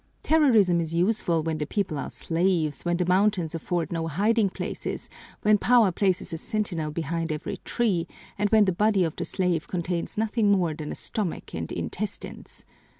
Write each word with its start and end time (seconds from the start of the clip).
Terrorism 0.23 0.81
is 0.81 0.95
useful 0.95 1.43
when 1.43 1.59
the 1.59 1.67
people 1.67 1.99
are 1.99 2.09
slaves, 2.09 2.83
when 2.83 2.97
the 2.97 3.05
mountains 3.05 3.53
afford 3.53 3.91
no 3.91 4.07
hiding 4.07 4.49
places, 4.49 5.11
when 5.43 5.59
power 5.59 5.91
places 5.91 6.33
a 6.33 6.39
sentinel 6.39 6.89
behind 6.89 7.31
every 7.31 7.57
tree, 7.57 8.07
and 8.35 8.49
when 8.49 8.65
the 8.65 8.73
body 8.73 9.03
of 9.03 9.15
the 9.15 9.25
slave 9.25 9.67
contains 9.67 10.17
nothing 10.17 10.51
more 10.51 10.73
than 10.73 10.91
a 10.91 10.95
stomach 10.95 11.53
and 11.53 11.71
intestines. 11.71 12.65